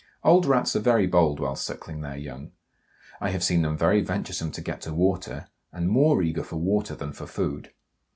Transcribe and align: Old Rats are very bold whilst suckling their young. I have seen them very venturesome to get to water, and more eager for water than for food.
Old 0.23 0.47
Rats 0.47 0.75
are 0.75 0.79
very 0.79 1.05
bold 1.05 1.39
whilst 1.39 1.63
suckling 1.63 2.01
their 2.01 2.17
young. 2.17 2.53
I 3.19 3.29
have 3.29 3.43
seen 3.43 3.61
them 3.61 3.77
very 3.77 4.01
venturesome 4.01 4.49
to 4.53 4.59
get 4.61 4.81
to 4.81 4.93
water, 4.95 5.49
and 5.71 5.89
more 5.89 6.23
eager 6.23 6.43
for 6.43 6.55
water 6.55 6.95
than 6.95 7.13
for 7.13 7.27
food. 7.27 7.71